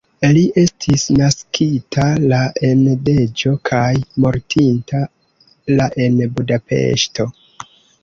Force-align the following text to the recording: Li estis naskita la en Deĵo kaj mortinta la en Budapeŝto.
Li 0.35 0.41
estis 0.61 1.03
naskita 1.19 2.07
la 2.33 2.39
en 2.71 2.81
Deĵo 3.11 3.55
kaj 3.73 3.85
mortinta 4.27 5.05
la 5.79 5.91
en 6.09 6.21
Budapeŝto. 6.41 7.33